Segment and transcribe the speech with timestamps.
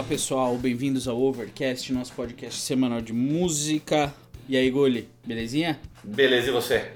[0.00, 4.10] Fala pessoal, bem-vindos ao Overcast, nosso podcast semanal de música.
[4.48, 5.78] E aí, Gulli, belezinha?
[6.02, 6.92] Beleza, e você?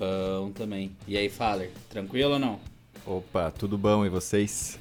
[0.00, 0.90] Bom também.
[1.06, 2.58] E aí, Faller, tranquilo ou não?
[3.06, 4.80] Opa, tudo bom e vocês?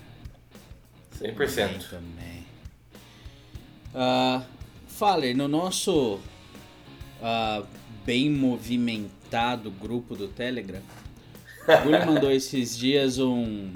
[1.21, 1.67] 100%.
[1.67, 2.45] Bem também.
[3.93, 4.43] Uh,
[4.87, 7.67] Faller, no nosso uh,
[8.03, 10.81] bem movimentado grupo do Telegram,
[11.67, 13.71] o Gulli mandou esses dias um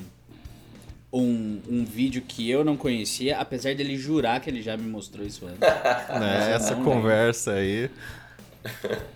[1.15, 5.25] um, um vídeo que eu não conhecia, apesar dele jurar que ele já me mostrou
[5.25, 5.59] isso antes.
[6.19, 7.59] né, essa não, conversa né?
[7.59, 7.89] aí.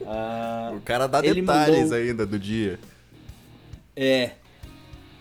[0.01, 1.97] Uh, o cara dá detalhes mandou...
[1.97, 2.79] ainda do dia.
[3.95, 4.31] É.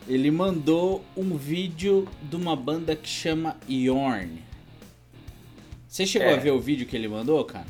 [0.07, 4.43] Ele mandou um vídeo de uma banda que chama Yorn.
[5.87, 6.35] Você chegou é.
[6.35, 7.67] a ver o vídeo que ele mandou, cara?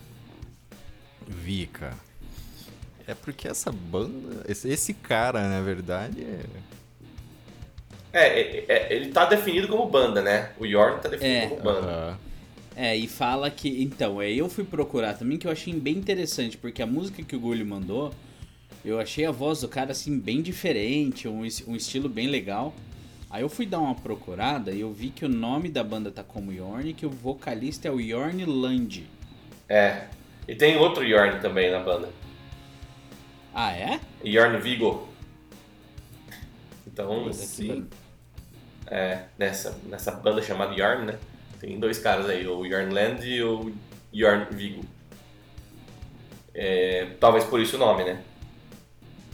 [1.26, 1.96] Vi, cara.
[3.06, 4.44] É porque essa banda.
[4.46, 6.44] Esse, esse cara, na verdade, é
[8.18, 10.50] é, é, é, ele tá definido como banda, né?
[10.58, 11.46] O Yorn tá definido é.
[11.48, 12.18] como banda.
[12.76, 13.82] É, e fala que.
[13.82, 17.34] Então, é, eu fui procurar também que eu achei bem interessante, porque a música que
[17.34, 18.12] o Gulli mandou,
[18.84, 22.74] eu achei a voz do cara assim bem diferente, um, um estilo bem legal.
[23.30, 26.22] Aí eu fui dar uma procurada e eu vi que o nome da banda tá
[26.22, 29.06] como Yorn e que o vocalista é o Yorn Land.
[29.68, 30.04] É.
[30.46, 32.08] E tem outro Yorn também na banda.
[33.52, 34.00] Ah, é?
[34.24, 35.08] Yorn Vigo.
[36.86, 37.86] Então, sim.
[38.90, 41.18] É, nessa, nessa banda chamada Yarn, né?
[41.60, 43.72] Tem dois caras aí, o Yarnland e o
[44.14, 44.84] Yarn Vigo.
[46.54, 48.22] É, talvez por isso o nome, né?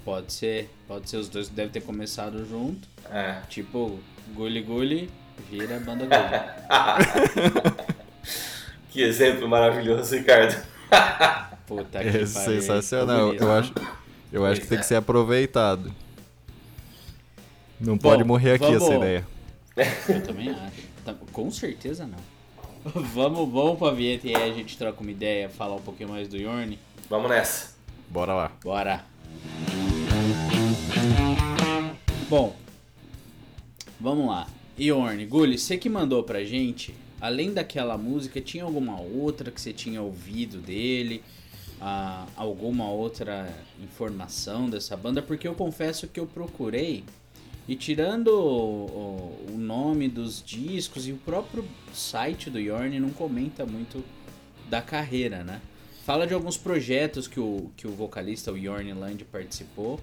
[0.05, 2.87] Pode ser, pode ser, os dois devem ter começado junto.
[3.11, 3.41] É.
[3.49, 3.99] Tipo,
[4.35, 5.11] Gully Gully
[5.51, 7.85] vira banda Gully.
[8.91, 10.63] que exemplo maravilhoso, Ricardo.
[11.67, 13.33] Puta que é sensacional.
[13.33, 13.73] Eu acho,
[14.33, 15.91] eu acho que tem que ser aproveitado.
[17.81, 18.83] Não Bom, pode morrer aqui vamos...
[18.83, 19.34] essa ideia.
[19.77, 20.83] Eu também acho.
[21.05, 22.19] Tá, com certeza não.
[23.15, 26.29] vamos, vamos pra vinheta e aí a gente troca uma ideia, falar um pouquinho mais
[26.29, 26.79] do Yorn.
[27.09, 27.75] Vamos nessa.
[28.09, 28.53] Bora lá.
[28.63, 29.05] Bora.
[32.29, 32.55] Bom,
[34.01, 34.47] vamos lá.
[34.79, 39.73] Yorn, Gulli, você que mandou pra gente, além daquela música, tinha alguma outra que você
[39.73, 41.23] tinha ouvido dele?
[41.81, 45.21] Ah, alguma outra informação dessa banda?
[45.23, 47.05] Porque eu confesso que eu procurei
[47.67, 53.65] e tirando o, o, nome dos discos e o próprio site do Yorn não comenta
[53.65, 54.05] muito
[54.69, 55.61] da carreira, né?
[56.05, 59.99] Fala de alguns projetos que o, que o vocalista, o Yorn Land, participou,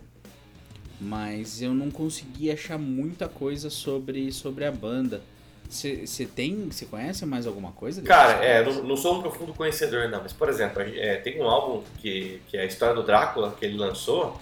[0.99, 5.21] mas eu não consegui achar muita coisa sobre, sobre a banda.
[5.69, 8.01] Você tem, você conhece mais alguma coisa?
[8.01, 11.47] Cara, é, não, não, sou um profundo conhecedor não, mas por exemplo, é, tem um
[11.47, 14.37] álbum que, que é a história do Drácula que ele lançou,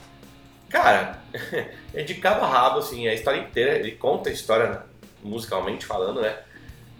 [0.69, 1.19] Cara,
[1.93, 4.83] é de cabo a rabo, assim, a história inteira, ele conta a história
[5.23, 6.37] musicalmente falando, né?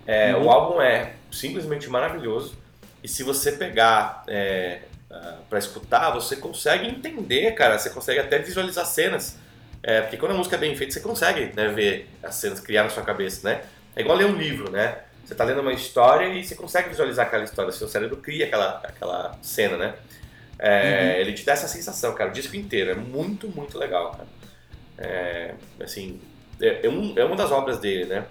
[0.06, 0.46] É, uhum.
[0.46, 2.58] O álbum é simplesmente maravilhoso.
[3.04, 7.78] E se você pegar é, uh, para escutar, você consegue entender, cara.
[7.78, 9.38] Você consegue até visualizar cenas.
[9.82, 12.84] É, porque quando a música é bem feita, você consegue né, ver as cenas criar
[12.84, 13.62] na sua cabeça, né?
[13.96, 14.98] É igual ler um livro, né?
[15.24, 17.72] Você está lendo uma história e você consegue visualizar aquela história.
[17.72, 19.94] Seu cérebro cria aquela, aquela cena, né?
[20.60, 21.22] É, uhum.
[21.22, 22.92] Ele te dá essa sensação, cara, o disco inteiro.
[22.92, 24.28] É muito, muito legal, cara.
[24.98, 26.20] É, assim,
[26.62, 28.26] é, é, um, é uma das obras dele, né?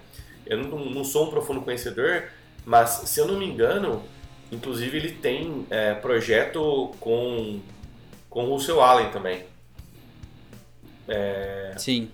[0.45, 2.25] Eu não, não, sou um profundo conhecedor,
[2.63, 4.03] mas se eu não me engano,
[4.51, 7.59] inclusive ele tem é, projeto com,
[8.29, 9.43] com o Russell Allen também.
[11.07, 12.11] É, Sim.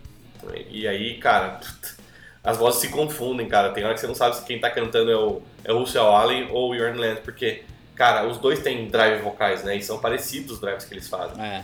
[0.70, 1.60] E aí, cara,
[2.42, 3.72] as vozes se confundem, cara.
[3.72, 6.08] Tem hora que você não sabe se quem tá cantando é o, é o Russell
[6.08, 7.64] Allen ou o Jordan Land, porque
[7.96, 9.78] Cara, os dois têm drive vocais, né?
[9.78, 11.42] E são parecidos os drives que eles fazem.
[11.44, 11.64] É.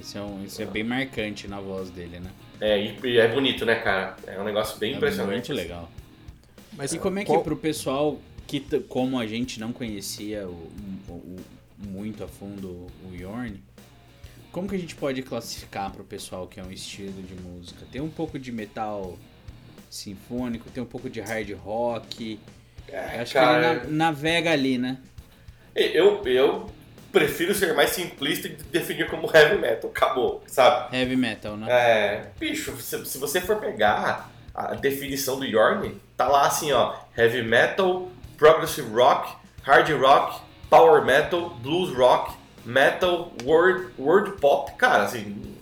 [0.00, 2.30] Isso é, um, isso é bem marcante na voz dele, né?
[2.60, 4.16] É, e, é bonito, né, cara?
[4.26, 5.52] É um negócio bem é impressionante.
[5.52, 5.90] Muito legal.
[6.72, 7.42] Mas e como é que qual...
[7.42, 10.70] pro pessoal que, como a gente não conhecia o,
[11.08, 11.36] o, o,
[11.78, 13.62] muito a fundo o Yorn,
[14.50, 17.86] como que a gente pode classificar pro pessoal que é um estilo de música?
[17.90, 19.18] Tem um pouco de metal
[19.90, 22.38] sinfônico, tem um pouco de hard rock.
[22.88, 23.80] É, acho cara...
[23.80, 24.98] que ele navega ali, né?
[25.74, 26.70] Eu, eu
[27.12, 29.90] prefiro ser mais simplista e definir como heavy metal.
[29.90, 30.96] Acabou, sabe?
[30.96, 31.66] Heavy metal, né?
[31.70, 32.26] É.
[32.38, 36.94] Bicho, se, se você for pegar a definição do Yorn, tá lá assim, ó.
[37.16, 42.34] Heavy metal, progressive rock, hard rock, power metal, blues rock,
[42.64, 44.72] metal, world, world pop.
[44.76, 45.54] Cara, assim.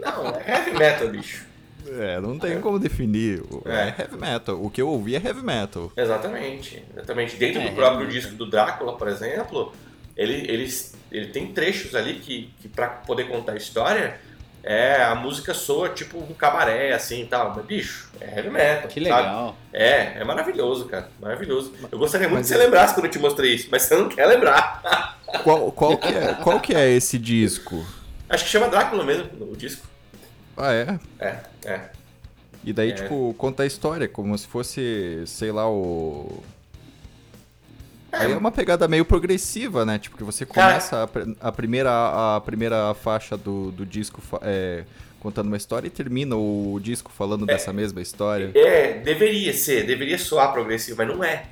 [0.00, 1.49] Não, é heavy metal, bicho.
[1.86, 3.42] É, não tem como definir.
[3.64, 3.70] É.
[3.70, 3.94] é.
[3.98, 4.62] heavy metal.
[4.62, 5.92] O que eu ouvi é heavy metal.
[5.96, 6.84] Exatamente.
[6.92, 7.36] Exatamente.
[7.36, 9.72] Dentro é, do próprio disco do Drácula, por exemplo,
[10.16, 10.68] ele, ele,
[11.10, 14.18] ele tem trechos ali que, que para poder contar a história,
[14.62, 17.54] é, a música soa tipo um cabaré, assim e tal.
[17.56, 18.88] Mas, bicho, é heavy metal.
[18.88, 19.22] Que sabe?
[19.22, 19.56] legal.
[19.72, 21.08] É, é maravilhoso, cara.
[21.20, 21.72] Maravilhoso.
[21.90, 23.96] Eu gostaria muito Mas que você é- lembrasse quando eu te mostrei isso, mas você
[23.96, 25.18] não quer lembrar.
[25.44, 27.86] Qual, qual, que é, qual que é esse disco?
[28.28, 29.89] Acho que chama Drácula mesmo, o disco.
[30.60, 30.98] Ah, é?
[31.18, 31.80] É, é.
[32.62, 32.94] E daí, É.
[32.94, 36.42] tipo, conta a história, como se fosse, sei lá, o.
[38.12, 39.98] Aí é uma pegada meio progressiva, né?
[39.98, 41.08] Tipo, que você começa
[41.40, 41.90] a, a primeira,
[42.36, 44.84] a primeira faixa do, do disco é,
[45.20, 48.50] contando uma história e termina o disco falando dessa mesma história.
[48.54, 51.44] É, deveria ser, deveria soar progressivo, mas não é.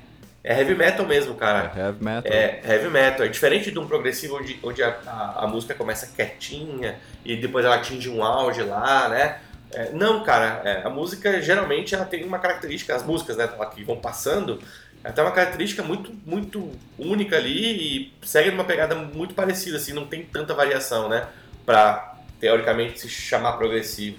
[0.43, 1.71] É heavy metal mesmo, cara.
[1.75, 2.31] É heavy metal.
[2.31, 3.25] É heavy metal.
[3.25, 7.65] É diferente de um progressivo onde, onde a, a, a música começa quietinha e depois
[7.65, 9.39] ela atinge um auge lá, né?
[9.71, 13.83] É, não, cara, é, a música geralmente ela tem uma característica, as músicas né, que
[13.83, 14.59] vão passando,
[15.03, 19.93] ela tem uma característica muito, muito única ali e segue numa pegada muito parecida, assim,
[19.93, 21.27] não tem tanta variação, né?
[21.65, 24.17] Pra teoricamente se chamar progressivo.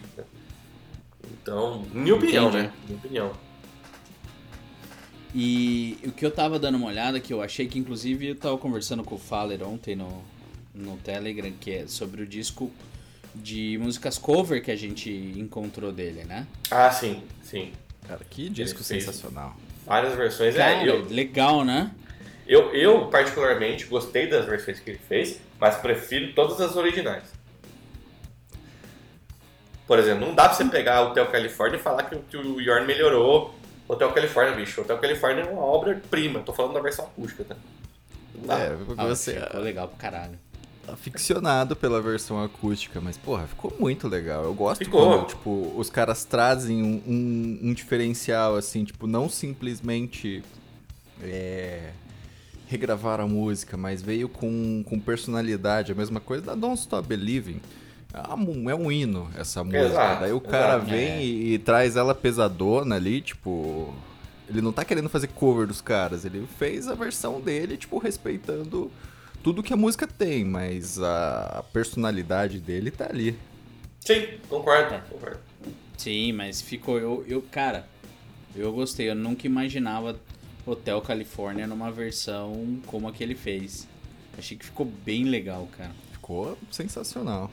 [1.32, 2.62] Então, minha opinião, Entendi.
[2.64, 2.72] né?
[2.86, 3.49] Minha opinião.
[5.34, 8.58] E o que eu tava dando uma olhada, que eu achei que inclusive eu tava
[8.58, 10.22] conversando com o Faller ontem no,
[10.74, 12.70] no Telegram, que é sobre o disco
[13.34, 16.46] de músicas cover que a gente encontrou dele, né?
[16.70, 17.70] Ah, sim, sim.
[18.08, 19.54] Cara, que disco sensacional.
[19.86, 20.56] Várias versões.
[20.56, 21.92] Cara, é, eu, legal, né?
[22.44, 27.22] Eu, eu, particularmente, gostei das versões que ele fez, mas prefiro todas as originais.
[29.86, 32.36] Por exemplo, não dá pra você pegar o Hotel California e falar que, o- que
[32.36, 33.54] o Yorn melhorou
[33.92, 34.80] Hotel California, bicho.
[34.80, 36.40] O Hotel California é uma obra-prima.
[36.40, 37.56] Tô falando da versão acústica, tá?
[38.34, 38.58] Não dá.
[38.58, 40.38] É, Ah, você ficou legal pra caralho.
[40.88, 44.44] é aficionado pela versão acústica, mas, porra, ficou muito legal.
[44.44, 45.06] Eu gosto Ficou.
[45.18, 50.42] quando, tipo, os caras trazem um, um- um diferencial, assim, tipo, não simplesmente
[51.22, 51.90] é,
[52.66, 55.92] regravar a música, mas veio com, com personalidade.
[55.92, 57.60] A mesma coisa da Don't Stop Believing.
[58.12, 59.84] É um, é um hino essa música.
[59.86, 60.90] Exato, Daí o cara exato.
[60.90, 61.22] vem É.
[61.24, 63.94] e, e traz ela pesadona ali, tipo.
[64.48, 68.90] Ele não tá querendo fazer cover dos caras, ele fez a versão dele, tipo, respeitando
[69.44, 73.38] tudo que a música tem, mas a, personalidade dele tá ali.
[74.00, 75.38] Sim, concordo, concordo.
[75.96, 76.98] Sim, mas ficou.
[76.98, 77.86] Eu, eu, cara,
[78.56, 79.08] eu gostei.
[79.08, 80.18] Eu nunca imaginava
[80.66, 83.86] Hotel California numa versão como a que ele fez.
[84.36, 85.92] Achei que ficou bem legal, cara.
[86.12, 87.50] Ficou sensacional.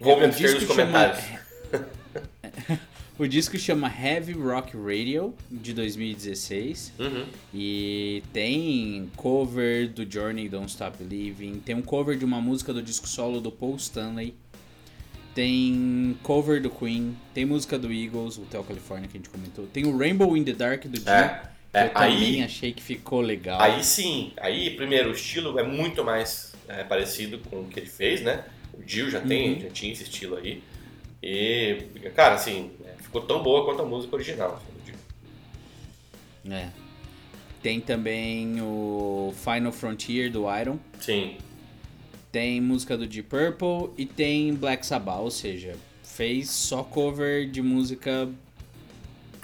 [0.00, 1.24] Vou O me abster disco dos chama- comentários.
[3.18, 6.90] O disco chama Heavy Rock Radio, de 2016.
[6.98, 7.26] Uhum.
[7.52, 11.60] E tem cover do Journey Don't Stop Believing.
[11.60, 14.34] Tem um cover de uma música do disco solo do Paul Stanley.
[15.34, 17.14] Tem cover do Queen.
[17.34, 19.66] Tem música do Eagles, o Hotel California que a gente comentou.
[19.66, 21.08] Tem o Rainbow in the Dark do Dio.
[21.10, 21.42] É,
[21.74, 23.60] é, eu também aí- achei que ficou legal.
[23.60, 27.86] Aí sim, aí primeiro o estilo é muito mais é, parecido com o que ele
[27.90, 28.44] fez, né?
[28.80, 29.60] O Dio já tem, Uhum.
[29.60, 30.62] já tinha esse estilo aí.
[31.22, 31.84] E,
[32.14, 34.54] cara, assim, é, ficou tão boa quanto a música original.
[34.56, 36.54] assim, do Dio.
[36.54, 36.68] É.
[37.62, 40.78] Tem também o Final Frontier do Iron.
[40.98, 41.36] Sim,
[42.32, 47.60] Tem música do Deep Purple e tem Black Sabbath, ou seja, fez só cover de
[47.60, 48.28] música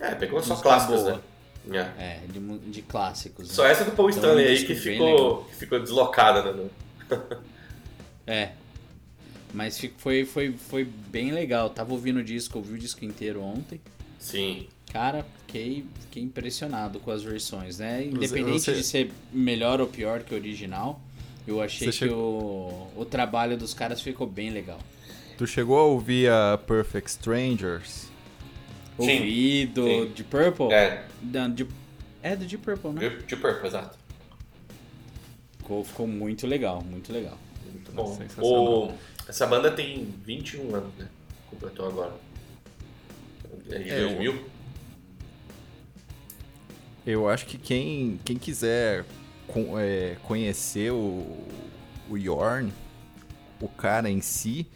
[0.00, 1.22] é, pegou só clássicos, boa.
[1.66, 1.92] né?
[1.98, 2.02] É.
[2.04, 3.48] é, de, de clássicos.
[3.48, 3.54] né?
[3.54, 6.68] Só essa do Paul Então, Stanley aí que ficou, que ficou deslocada, né?
[8.26, 8.50] É.
[9.56, 11.70] Mas foi, foi, foi bem legal.
[11.70, 13.81] Tava ouvindo o disco, ouvi o disco inteiro ontem.
[14.19, 14.67] Sim.
[14.93, 18.05] Cara, fiquei, fiquei impressionado com as versões, né?
[18.05, 21.01] Independente você- de ser melhor ou pior que o original,
[21.48, 24.79] eu achei Você que chegou- o, o trabalho dos caras ficou bem legal.
[25.39, 28.08] Tu chegou a ouvir a Perfect Strangers?
[28.98, 30.13] Sim, Ouvi do sim.
[30.15, 30.70] de Purple?
[30.70, 31.67] É, Da- de-
[32.22, 33.01] é do Deep Purple, né?
[33.01, 33.98] Deep Deep Purple, exato.
[35.58, 37.39] Ficou, ficou muito legal, muito legal.
[37.72, 38.15] Muito bom.
[38.17, 38.65] Sensacional.
[38.89, 38.94] O,
[39.28, 41.08] essa banda tem 21 anos, né?
[41.50, 42.12] Completou agora.
[43.70, 44.44] É de É, 2000?
[47.06, 49.04] Eu acho que quem, quem quiser
[49.46, 51.38] con- é, conhecer o,
[52.10, 52.72] o Yorn,
[53.60, 54.66] o cara em si,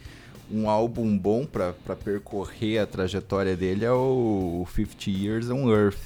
[0.49, 5.99] um álbum bom pra pra percorrer a trajetória dele é o 50 Years on Earth.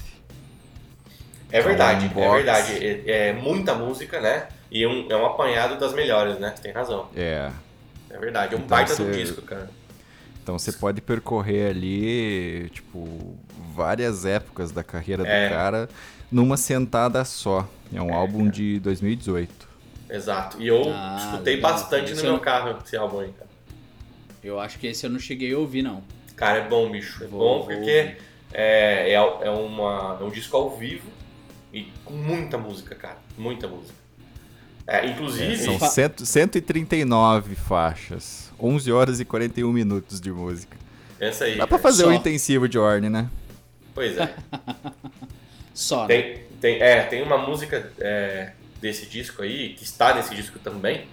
[1.50, 2.34] É verdade, é Box.
[2.36, 2.84] verdade.
[2.84, 4.48] É, é muita música, né?
[4.70, 6.50] E um- é um apanhado das melhores, né?
[6.60, 7.08] Tem razão.
[7.14, 7.52] É.
[8.16, 8.54] É verdade.
[8.54, 9.68] É um Então baita do você- disco, cara.
[10.42, 13.36] Então você pode percorrer ali, tipo,
[13.74, 15.48] várias épocas da carreira É.
[15.48, 15.88] do cara
[16.30, 17.68] numa sentada só.
[17.92, 18.50] É um É, álbum cara.
[18.52, 19.66] de 2018.
[20.08, 20.60] Exato.
[20.62, 21.72] E eu Ah, escutei legal.
[21.72, 23.50] bastante no Isso meu eu- carro esse álbum aí, cara.
[24.42, 26.02] Eu acho que esse eu não cheguei a ouvir, não.
[26.36, 27.24] Cara, é bom, bicho.
[27.24, 28.14] É Vou- bom vou porque
[28.52, 29.20] é, é, é,
[29.50, 31.10] uma, é um disco ao vivo
[31.72, 33.18] e com muita música, cara.
[33.36, 33.94] Muita música.
[34.86, 35.56] É, inclusive.
[35.58, 38.52] São cento- 139 faixas.
[38.60, 40.76] 11 horas e 41 minutos de música.
[41.18, 41.56] Essa aí.
[41.58, 42.08] Dá pra fazer Só.
[42.08, 43.28] um intensivo de Orne, né?
[43.94, 44.34] Pois é.
[45.74, 46.06] Só, né?
[46.08, 51.06] Tem, tem, é, tem uma música é, desse disco aí, que está nesse disco também,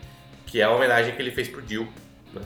[0.46, 1.88] que é a homenagem que ele fez pro Dio.
[2.34, 2.42] né?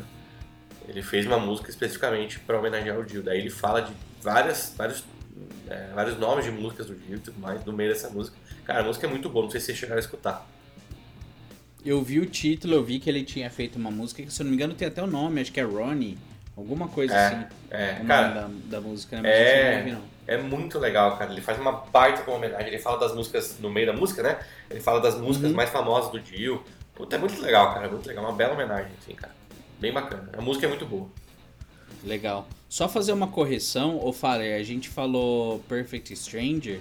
[0.87, 3.21] Ele fez uma música especificamente para homenagear o Dio.
[3.21, 3.91] Daí ele fala de
[4.21, 5.03] várias, vários,
[5.69, 8.37] é, vários nomes de músicas do Dio e tudo mais no meio dessa música.
[8.65, 10.47] Cara, a música é muito boa, não sei se vocês chegaram a escutar.
[11.87, 14.43] Eu vi o título, eu vi que ele tinha feito uma música que, se eu
[14.43, 16.17] não me engano, tem até o nome, acho que é Ronnie.
[16.57, 17.45] Alguma coisa É, assim.
[17.71, 19.29] é, cara, da, da música, né?
[19.29, 20.01] Eu não é, não.
[20.27, 21.31] é muito legal, cara.
[21.31, 22.67] Ele faz uma de uma homenagem.
[22.67, 24.39] Ele fala das músicas no meio da música, né?
[24.69, 25.55] Ele fala das músicas Uhum.
[25.55, 26.61] mais famosas do Dio.
[26.93, 27.85] Puta, é muito legal, cara.
[27.85, 28.25] É muito legal.
[28.25, 29.33] Uma bela homenagem, assim, cara.
[29.79, 30.29] Bem bacana.
[30.37, 31.07] A música é muito boa.
[32.03, 32.47] Legal.
[32.67, 36.79] Só fazer uma correção, ou falei, a gente falou Perfect Stranger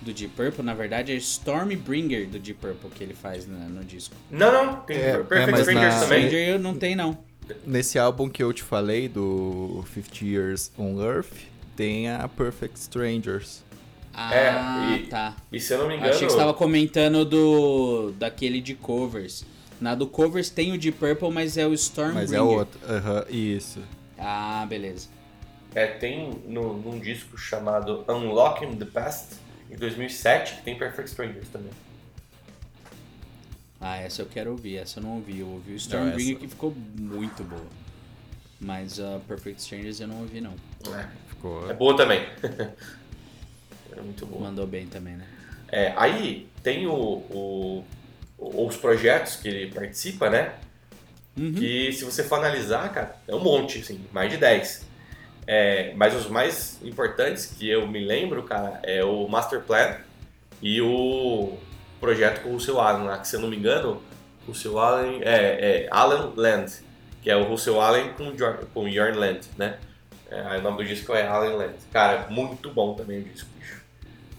[0.00, 3.84] do Deep Purple, na verdade é Stormbringer do Deep Purple que ele faz na- no
[3.84, 4.14] disco.
[4.30, 4.76] Não, não.
[4.82, 6.18] Tem É, é, Perfect mas Strangers na- também.
[6.26, 7.18] Stranger eu não tem não.
[7.66, 11.32] Nesse álbum que eu te falei, do 50 Years on Earth,
[11.74, 13.64] tem a Perfect Strangers.
[14.12, 15.36] Ah, É, e- tá.
[15.52, 16.10] E se eu não me engano.
[16.10, 19.44] Achei que você estava comentando do daquele de covers.
[19.80, 22.22] Na do covers tem o Deep Purple, mas é o Stormbringer.
[22.22, 22.78] Mas é outro.
[22.88, 23.80] Aham, isso.
[24.18, 25.08] Ah, beleza.
[25.74, 29.36] É, tem no, num disco chamado Unlocking the Past,
[29.70, 31.70] em 2007, que tem Perfect Strangers também.
[33.80, 35.38] Ah, essa eu quero ouvir, essa eu não ouvi.
[35.40, 37.66] Eu ouvi o Stormbringer essa- que ficou muito boa.
[38.60, 40.54] Mas a Perfect Strangers eu não ouvi não.
[40.98, 41.70] É, Ficou.
[41.70, 42.26] é boa também.
[43.96, 44.42] é muito boa.
[44.48, 45.26] Mandou bem também, né?
[45.68, 47.84] É, aí tem o, o-
[48.38, 50.54] os projetos que ele participa, né?
[51.36, 51.52] Uhum.
[51.54, 54.87] Que se você for analisar, cara, é um monte, assim, mais de 10.
[55.50, 59.96] É, mas os mais importantes que eu me lembro, cara, é o Master Plan
[60.60, 61.56] e o
[61.98, 64.02] projeto com o Russell Allen lá, que se eu não me engano,
[64.44, 66.70] o Russell Allen é, é Alan Land,
[67.22, 68.30] que é o Russell Allen com,
[68.74, 69.78] com Jorn Land, né?
[70.30, 71.76] É, aí o nome do disco é Alan Land.
[71.90, 73.80] Cara, muito bom também o disco, bicho.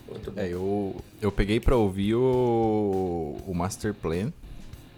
[0.08, 0.40] Muito bom.
[0.40, 4.32] É, eu, eu peguei pra ouvir o, o Master Plan,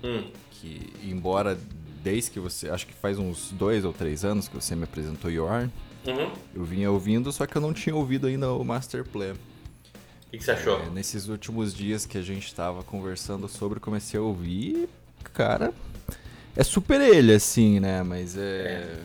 [0.04, 1.58] Hum, que embora
[2.04, 5.30] desde que você, acho que faz uns dois ou três anos que você me apresentou
[5.30, 5.72] Yorn,
[6.08, 6.32] uhum.
[6.56, 9.34] eu vinha ouvindo, só que eu não tinha ouvido ainda o Master Plan.
[9.34, 10.80] O que, que você achou?
[10.82, 14.88] É, nesses últimos dias que a gente tava conversando sobre, comecei a ouvir,
[15.34, 15.74] cara,
[16.56, 18.02] é super ele, assim, né?
[18.04, 18.98] Mas é,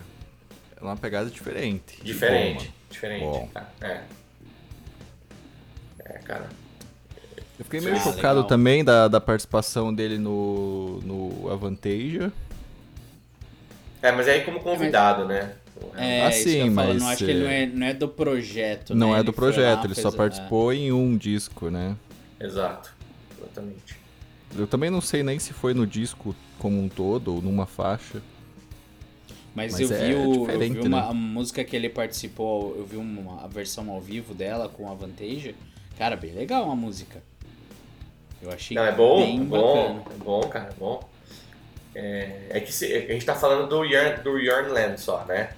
[0.79, 2.01] é uma pegada diferente.
[2.01, 3.49] Diferente, Bom, diferente, Bom.
[3.53, 3.73] cara.
[3.81, 4.03] É.
[5.99, 6.49] É, cara.
[7.59, 8.43] Eu fiquei meio Ah, chocado legal.
[8.47, 12.31] também da, da participação dele no, no Avantasia.
[14.01, 15.55] É, mas aí como convidado, né?
[15.95, 17.65] É, isso que eu sim, ia falar, mas, não acho que ele não é, é,
[17.67, 19.19] não é do projeto, Não né?
[19.19, 21.95] é do lá, projeto, ele fez só a- participou em um disco, né?
[22.39, 22.93] Exato.
[23.39, 23.95] Exatamente.
[24.55, 28.21] Eu também não sei nem se foi no disco como um todo ou numa faixa.
[29.53, 31.07] Mas, Mas eu, é vi o, eu vi diferente, uma né?
[31.09, 34.93] a música que ele participou, eu vi uma a versão ao vivo dela com a
[34.93, 35.55] Vantage.
[35.97, 37.23] Cara, bem legal a música.
[38.41, 40.15] Eu achei Não, é bom, bem é bom, bacana.
[40.15, 41.09] é bom, cara, é bom.
[41.95, 45.49] É, é que se- a gente tá falando do Yarn, do Yarn Land só, né?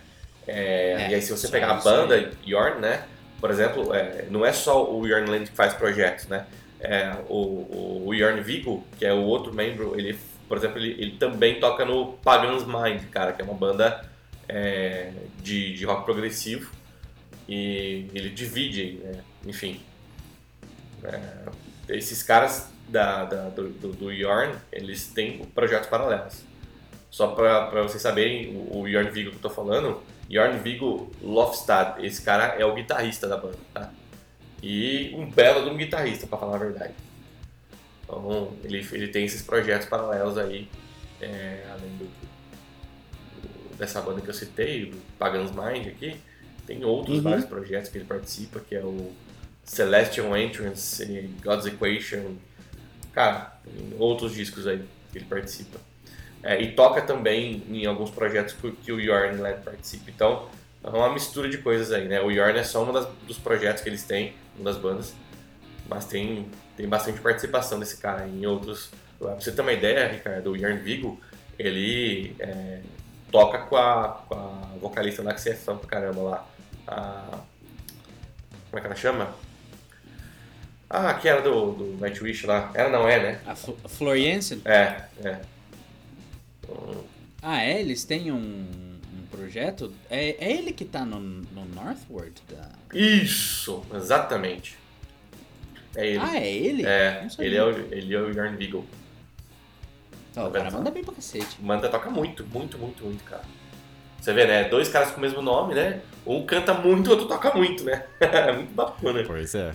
[0.50, 1.84] É, É, e aí se você pegar a aí.
[1.84, 3.04] banda Yarn, né?
[3.40, 6.46] Por exemplo, é, não é só o Yarn Land que faz projetos, né?
[6.82, 11.12] É, o, o, Yarn Vigo, que é o outro membro, ele, por exemplo, ele, ele
[11.18, 14.04] também toca no Pagan's Mind, cara, que é uma banda
[14.48, 16.72] é, de, de rock progressivo.
[17.48, 19.22] E ele divide, né?
[19.46, 19.82] enfim.
[21.04, 21.20] É,
[21.90, 26.44] esses caras da, da- do, do, do Yorn, eles têm projetos paralelos.
[27.10, 31.12] Só pra, pra vocês saberem, o, o Yorn Vigo que eu tô falando, Yorn Vigo
[31.22, 33.92] Lofstad, esse cara é o guitarrista da banda, tá?
[34.62, 36.94] E um belo de um guitarrista, pra falar a verdade.
[38.04, 40.68] Então, ele, ele tem esses projetos paralelos aí,
[41.22, 42.06] é, além do,
[43.42, 46.20] do- dessa banda que eu citei, do Pagan's Mind aqui,
[46.68, 47.24] tem outros Uhum.
[47.24, 49.12] vários projetos que ele participa, que é o
[49.64, 51.06] Celestial Entrance,
[51.44, 52.36] God's Equation,
[53.14, 55.80] cara, tem outros discos aí que ele participa.
[56.42, 60.10] É, e toca também em alguns projetos que, o Yorn Land participa.
[60.10, 60.48] Então,
[60.84, 62.22] é uma mistura de coisas aí, né?
[62.22, 65.14] O Yorn é só um das- dos projetos que eles têm, uma das bandas,
[65.90, 68.90] mas tem, tem bastante participação desse cara em outros.
[69.18, 71.20] Pra você ter uma ideia, Ricardo, o Yorn Vigo,
[71.58, 72.80] ele é,
[73.30, 76.48] toca com a, com a vocalista lá que você é fã pra caramba lá.
[76.88, 77.38] A,
[78.70, 79.30] como é que ela chama?
[80.90, 82.72] Ah, que era do, do Nightwish lá.
[82.74, 83.42] Ela não é, né?
[83.46, 83.56] A
[83.90, 84.62] Floriansen?
[84.66, 85.40] É, é.
[87.42, 87.80] Ah, é?
[87.80, 89.94] Eles têm um, um projeto?
[90.10, 92.34] É, é ele que tá no, no Northward?
[92.50, 92.70] Da...
[92.94, 94.78] Isso, exatamente.
[95.96, 96.20] É ele.
[96.20, 96.86] Ah, é ele?
[96.86, 98.86] é, ele é, o, ele é o Jorn Beagle.
[100.36, 101.58] Ó, o cara manda bem pra cacete.
[101.62, 103.44] Manda, toca muito, muito, muito, muito, cara.
[104.22, 104.66] Você vê, né?
[104.66, 106.02] Dois caras com o mesmo nome, né?
[106.26, 108.04] Um canta muito, o outro toca muito, né?
[108.20, 109.24] É muito bacana.
[109.26, 109.74] Pois é.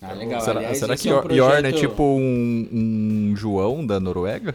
[0.00, 0.40] Ah, legal.
[0.40, 4.54] Será, Aliás, será que é um é projeto- tipo um, um João da Noruega?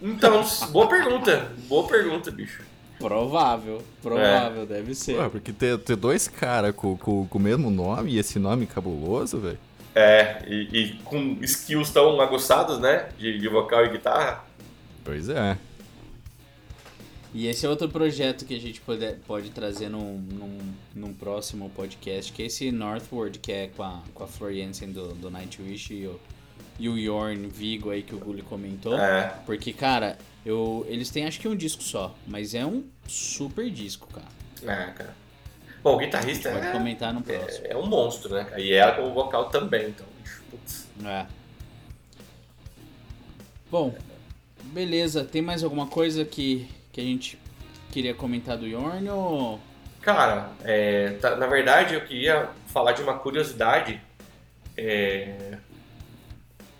[0.00, 1.50] Então, boa pergunta.
[1.68, 2.62] Boa pergunta, bicho.
[2.98, 5.18] Provável, provável, deve ser.
[5.18, 8.66] Ué, porque ter, ter dois caras com, com, com o mesmo nome e esse nome
[8.66, 9.58] cabuloso, velho.
[9.94, 13.08] É, e, e com skills tão aguçados, né?
[13.18, 14.44] De, de vocal e guitarra.
[15.04, 15.58] Pois é.
[17.34, 20.58] E esse é outro projeto que a gente pode, pode trazer num, num,
[20.94, 25.08] num próximo podcast, que é esse Northward, que é com a, com a Floriansen do,
[25.14, 26.18] do Nightwish e o,
[26.78, 28.98] e o Yorn Vigo aí que o Gulli comentou.
[28.98, 29.34] É.
[29.46, 34.08] Porque, cara, eu, eles têm acho que um disco só, mas é um super disco,
[34.12, 34.26] cara.
[34.62, 35.14] É, cara.
[35.82, 37.66] Bom, o guitarrista Pode é, comentar no próximo.
[37.66, 38.46] é, é um monstro, né?
[38.58, 40.06] E ela com o vocal também, então,
[40.50, 40.88] putz.
[41.04, 41.26] É.
[43.70, 43.94] Bom,
[44.64, 45.24] beleza.
[45.24, 47.38] Tem mais alguma coisa que, que a gente
[47.92, 49.60] queria comentar do Yorn ou...
[50.00, 54.00] Cara, é, tá- na verdade eu queria falar de uma curiosidade.
[54.76, 55.58] É,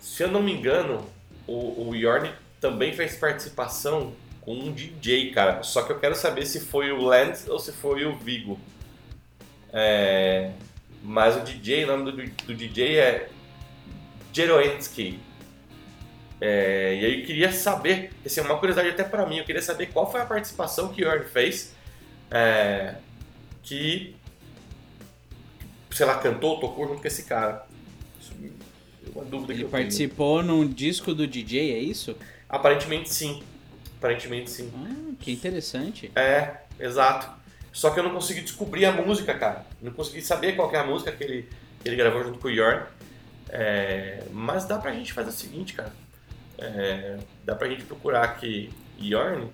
[0.07, 1.05] se eu não me engano,
[1.45, 5.61] o, o Yorn também fez participação com um DJ, cara.
[5.61, 8.57] Só que eu quero saber se foi o Lance ou se foi o Vigo.
[9.71, 10.51] É,
[11.03, 13.29] mas o DJ, o nome do, do DJ é
[14.31, 15.19] Jeroensky.
[16.39, 19.61] É, e aí eu queria saber, essa é uma curiosidade até pra mim, eu queria
[19.61, 21.75] saber qual foi a participação que o Yorn fez.
[22.31, 22.95] É,
[23.61, 24.15] que,
[25.91, 27.66] sei lá, cantou, tocou junto com esse cara.
[29.23, 29.83] Dúvida que Ele eu tenho.
[29.83, 32.15] participou num disco do DJ, é isso?
[32.49, 33.43] Aparentemente sim.
[33.97, 34.71] Aparentemente sim.
[34.75, 36.11] Ah, que interessante.
[36.15, 37.29] É, exato.
[37.71, 39.65] Só que eu não consegui descobrir a música, cara.
[39.81, 41.49] Não consegui saber qual que é a música que ele,
[41.81, 42.83] que ele gravou junto com o Yorn.
[43.49, 45.93] É, mas dá pra gente fazer o seguinte, cara.
[46.57, 49.49] É, dá pra gente procurar aqui Yorn.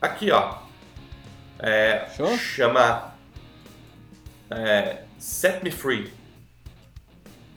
[0.00, 0.58] Aqui, ó.
[1.58, 3.14] É, chama
[4.50, 6.10] é, Set Me Free.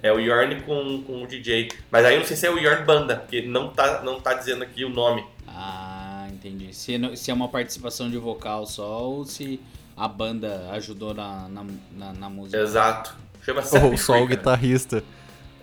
[0.05, 1.69] É o Yorn com, com o DJ.
[1.89, 4.35] Mas aí eu não sei se é o Yorn Banda, porque não tá, não tá
[4.35, 5.25] dizendo aqui o nome.
[5.47, 6.71] Ah, entendi.
[6.75, 9.59] Se, não- se é uma participação de vocal só ou se
[9.97, 12.61] a banda ajudou na, na, na, na música.
[12.61, 13.15] Exato.
[13.43, 15.03] Chama Ou só o guitarrista.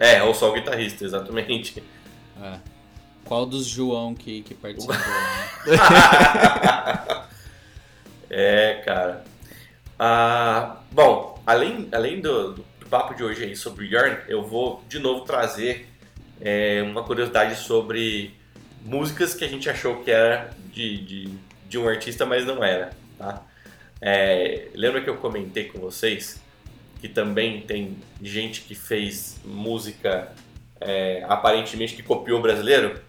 [0.00, 1.80] É, ou só o guitarrista, exatamente.
[2.42, 2.58] É.
[3.24, 4.96] Qual dos João que, que participou?
[4.96, 5.02] né?
[8.34, 9.24] É, cara.
[9.98, 14.98] Ah, bom, além, além do, do papo de hoje aí sobre Yarn, eu vou de
[14.98, 15.88] novo trazer
[16.38, 18.34] é, uma curiosidade sobre
[18.84, 21.34] músicas que a gente achou que era de, de,
[21.70, 23.46] de um artista, mas não era, tá?
[23.98, 26.38] É, lembra que eu comentei com vocês
[27.00, 30.30] que também tem gente que fez música
[30.78, 33.00] é, aparentemente que copiou brasileiro?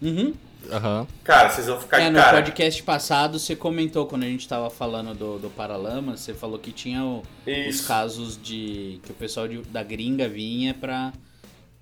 [0.00, 0.34] Uhum.
[0.70, 1.06] Aham.
[1.24, 2.36] Cara, vocês vão ficar É, de no cara.
[2.36, 6.70] podcast passado você comentou quando a gente tava falando do, do Paralama, você falou que
[6.72, 7.22] tinha o-
[7.68, 11.12] os casos de que o pessoal de- da gringa vinha pra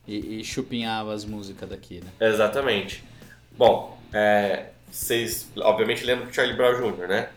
[0.06, 2.28] e, e chupinhava as músicas daqui, né?
[2.28, 3.02] Exatamente.
[3.56, 7.28] Bom, é, vocês obviamente lembram do Charlie Brown Jr., né?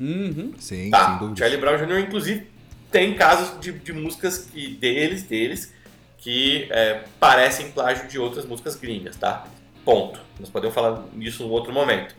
[0.00, 0.52] Uhum.
[0.58, 1.14] Sim, sem Tá.
[1.16, 1.38] dúvida.
[1.38, 2.46] Charlie Brown Jr., inclusive,
[2.90, 5.72] tem casos de, de músicas que deles, deles,
[6.18, 9.46] que é, parecem plágio de outras músicas gringas, tá?
[9.84, 10.20] Ponto.
[10.38, 12.14] Nós podemos falar nisso em outro momento.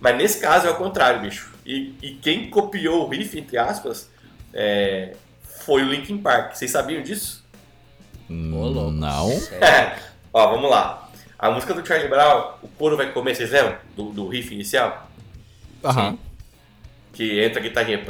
[0.00, 1.52] Mas nesse caso é o contrário, bicho.
[1.64, 4.10] E, e quem copiou o riff, entre aspas,
[4.52, 6.54] é, foi o Linkin Park.
[6.54, 7.44] Vocês sabiam disso?
[8.28, 8.90] Hum, louco.
[8.90, 9.30] Não.
[9.38, 10.02] Sério?
[10.32, 11.10] Ó, vamos lá.
[11.38, 13.76] A música do Charlie Brown, o coro vai comer, vocês lembram?
[13.96, 15.10] Do, do riff inicial?
[15.84, 16.18] Aham.
[17.12, 18.00] Que entra a guitarrinha.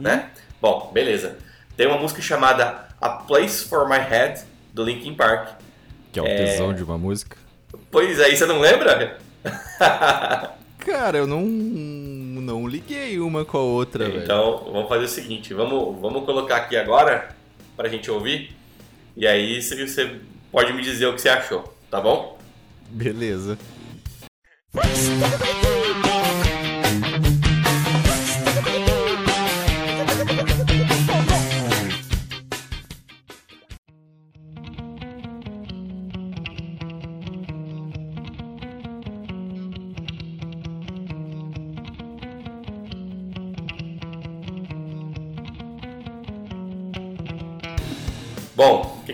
[0.00, 0.30] Né?
[0.60, 1.38] Bom, beleza.
[1.76, 5.50] Tem uma música chamada A Place for My Head, do Linkin Park.
[6.16, 6.34] Que é o É.
[6.46, 7.36] tesão de uma música.
[7.90, 9.18] Pois é, você não lembra?
[10.78, 14.22] Cara, eu não, não liguei uma com a outra, velho.
[14.22, 17.36] então, vamos fazer o seguinte: vamos, vamos colocar aqui agora
[17.76, 18.56] pra gente ouvir.
[19.14, 20.16] E aí você- você
[20.50, 22.38] pode me dizer o que você achou, tá bom?
[22.88, 23.58] Beleza.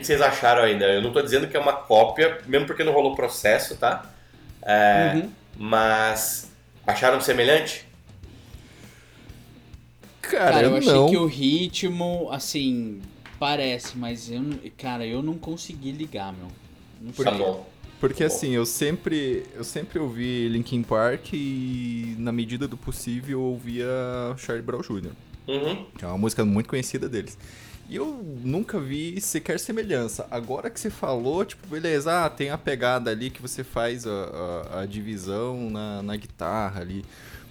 [0.02, 0.84] Que que vocês acharam ainda?
[0.86, 4.04] Eu não tô dizendo que é uma cópia, mesmo porque não rolou processo, tá?
[4.62, 5.30] É, Uhum.
[5.56, 6.50] Mas
[6.86, 7.86] acharam semelhante?
[10.20, 11.08] Cara, Cara, eu achei não.
[11.10, 13.00] que o ritmo, assim,
[13.38, 16.46] Parece, mas eu, não- cara, eu não consegui ligar, meu.
[17.00, 17.38] Não Tá sei.
[17.40, 17.66] bom.
[17.98, 18.26] Porque Bom.
[18.28, 23.88] assim, eu sempre, eu sempre ouvi Linkin Park e, na medida do possível, eu ouvia
[24.38, 25.10] Charlie Brown Jr.,
[25.48, 25.86] Uhum.
[25.98, 27.36] que é uma música muito conhecida deles.
[27.88, 28.06] E eu
[28.42, 30.26] nunca vi sequer semelhança.
[30.30, 34.10] Agora que você falou, tipo, beleza, ah, tem a pegada ali que você faz a,
[34.10, 37.04] a- a divisão na, na guitarra ali.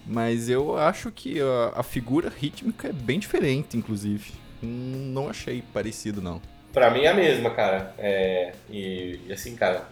[0.04, 4.32] Mas eu acho que a, a figura rítmica é bem diferente, inclusive.
[4.60, 6.40] Não achei parecido, não.
[6.72, 7.94] Pra mim é a mesma, cara.
[7.98, 9.88] É, e, e assim, cara,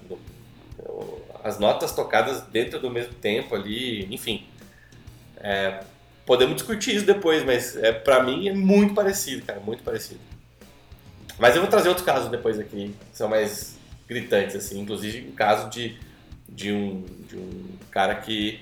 [1.44, 4.44] as notas tocadas dentro do mesmo tempo ali, enfim.
[5.38, 5.81] É,
[6.30, 10.20] podemos discutir isso depois, mas é, pra mim é muito parecido, cara, muito parecido.
[11.36, 14.78] Mas eu vou trazer outros casos depois aqui, que são mais gritantes, assim.
[14.78, 15.98] Inclusive um caso de,
[16.48, 18.60] de, um, de um cara que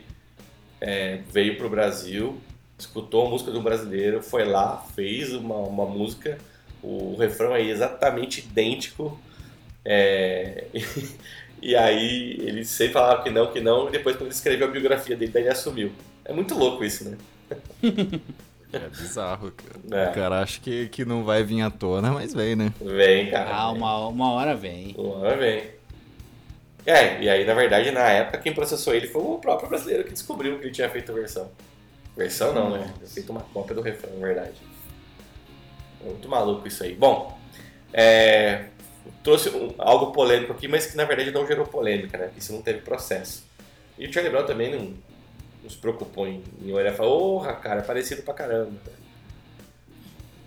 [0.81, 2.41] é, veio pro Brasil,
[2.79, 6.39] escutou a música do brasileiro, foi lá, fez uma, uma música
[6.83, 9.21] o refrão é exatamente idêntico.
[9.85, 10.69] é,
[11.61, 14.71] e aí ele sempre falava que não, que não, e depois quando ele escreveu a
[14.71, 15.93] biografia dele, daí ele assumiu.
[16.25, 17.19] É muito louco isso, né?
[18.71, 20.05] É bizarro, cara.
[20.09, 20.11] É.
[20.11, 22.71] O cara acha que, que não vai vir à tona, mas vem, né?
[22.79, 23.49] Vem, cara.
[23.51, 23.79] Ah, vem.
[23.81, 24.95] uma, uma hora vem.
[24.99, 25.71] Uma hora vem.
[26.85, 30.13] É, e aí na verdade na época quem processou ele foi o próprio brasileiro que
[30.13, 31.51] descobriu que ele tinha feito a versão.
[32.15, 32.93] Versão não, né?
[33.07, 34.57] Feito uma cópia do refrão, na verdade.
[36.05, 36.95] É Muito maluco isso aí.
[36.95, 37.39] Bom,
[37.91, 38.67] é,
[39.23, 42.25] trouxe um- algo polêmico aqui, mas que na verdade não gerou polêmica, né?
[42.27, 43.45] Porque isso não teve processo.
[43.99, 44.93] E o Charlie Brown também não,
[45.69, 48.73] não se preocupou em, em olhar e falar, porra, cara, é parecido pra caramba.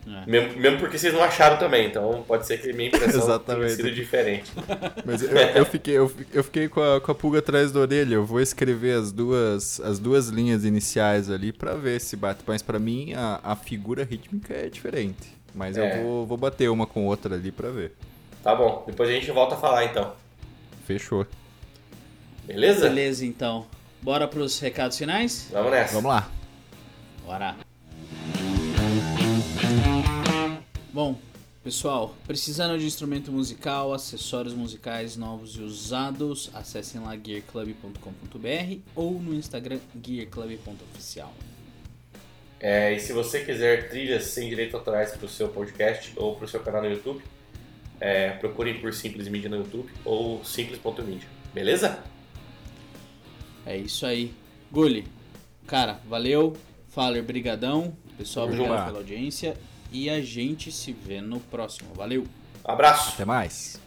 [0.07, 0.25] É.
[0.29, 3.23] Mesmo, mesmo porque vocês não acharam também, então pode ser que a minha impressão tenha
[3.23, 3.75] Exatamente.
[3.75, 4.51] sido diferente.
[5.05, 8.15] Mas eu, eu fiquei, eu, eu fiquei com, a, com a pulga atrás da orelha.
[8.15, 12.41] Eu vou escrever as duas, as duas linhas iniciais ali pra ver se bate.
[12.47, 15.37] Mas pra mim a, a figura rítmica é diferente.
[15.53, 15.99] Mas É.
[15.99, 17.93] eu vou, vou bater uma com outra ali pra ver.
[18.43, 20.13] Tá bom, depois a gente volta a falar então.
[20.87, 21.27] Fechou.
[22.43, 22.89] Beleza?
[22.89, 23.67] Beleza, então.
[24.01, 25.47] Bora pros recados finais?
[25.51, 25.93] Vamos nessa.
[25.93, 26.31] Vamos lá.
[27.23, 27.55] Bora.
[30.91, 31.17] Bom,
[31.63, 39.35] pessoal, precisando de instrumento musical, acessórios musicais novos e usados, acessem lá gearclub.com.br ou no
[39.35, 41.31] Instagram gearclub.oficial.
[42.59, 46.45] É, e se você quiser trilhas sem direitos autorais para o seu podcast ou para
[46.45, 47.23] o seu canal no YouTube,
[47.99, 51.29] é, procurem por Simples Mídia no YouTube ou simples.mídia.
[51.53, 52.03] Beleza?
[53.65, 54.33] É isso aí.
[54.71, 55.07] Gulli,
[55.67, 56.55] cara, valeu.
[56.89, 57.95] Faler, brigadão.
[58.17, 59.55] Pessoal, Tamo obrigado pela audiência.
[59.91, 61.93] E a gente se vê no próximo.
[61.93, 62.25] Valeu!
[62.63, 63.13] Abraço!
[63.13, 63.79] Até mais.